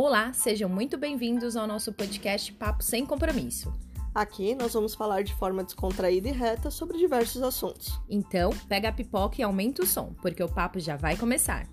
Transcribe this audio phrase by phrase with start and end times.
[0.00, 3.76] Olá, sejam muito bem-vindos ao nosso podcast Papo Sem Compromisso.
[4.14, 8.00] Aqui nós vamos falar de forma descontraída e reta sobre diversos assuntos.
[8.08, 11.66] Então, pega a pipoca e aumenta o som, porque o papo já vai começar.